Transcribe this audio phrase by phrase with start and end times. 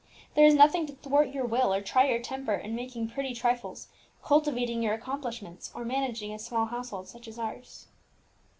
[0.33, 3.87] "There is nothing to thwart your will or try your temper in making pretty trifles,
[4.23, 7.85] cultivating your accomplishments, or managing a small household such as ours."